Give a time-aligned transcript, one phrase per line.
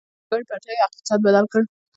[0.03, 1.61] د اورګاډي پټلۍ اقتصاد بدل کړ.